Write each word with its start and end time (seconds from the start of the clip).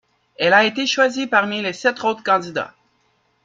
Elle 0.39 0.53
a 0.53 0.63
été 0.65 0.87
choisie 0.87 1.27
parmi 1.27 1.61
sept 1.75 2.03
autres 2.03 2.23
candidats. 2.23 2.73